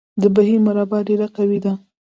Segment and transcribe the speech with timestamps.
[0.21, 1.73] د بهي مربا ډیره مقوي ده.